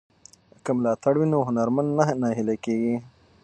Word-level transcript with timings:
که 0.63 0.71
ملاتړ 0.77 1.13
وي 1.17 1.27
نو 1.33 1.37
هنرمند 1.47 1.89
نه 1.97 2.05
نهیلی 2.21 2.57
کیږي. 2.65 2.95